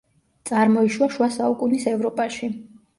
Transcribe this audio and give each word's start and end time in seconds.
წარმოიშვა 0.51 1.11
შუა 1.19 1.29
საუკუნის 1.37 1.89
ევროპაში. 1.95 2.55